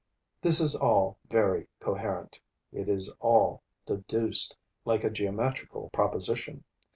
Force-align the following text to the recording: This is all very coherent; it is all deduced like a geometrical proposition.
This 0.41 0.59
is 0.59 0.75
all 0.75 1.19
very 1.29 1.67
coherent; 1.79 2.39
it 2.73 2.89
is 2.89 3.13
all 3.19 3.61
deduced 3.85 4.57
like 4.83 5.03
a 5.03 5.11
geometrical 5.11 5.91
proposition. 5.93 6.63